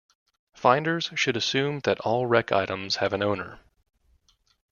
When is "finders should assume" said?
0.55-1.79